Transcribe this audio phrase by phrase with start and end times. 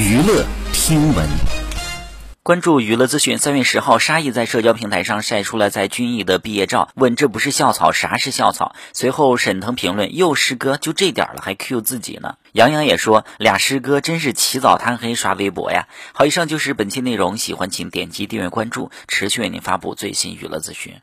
[0.00, 1.28] 娱乐听闻，
[2.42, 3.36] 关注娱乐资讯。
[3.36, 8.74] 三月十号，沙溢在社交平台上晒出了在军艺的毕业照，问这不是校草，啥是校草？
[8.94, 20.94] 随后沈腾评论：「又师哥，就这点了还 Q 自己呢！」杨洋也说：「俩师哥真是起早贪黑刷微博呀！」好，以上就是本期内容，喜欢请点击订阅关注，持续为您发布最新娱乐资讯。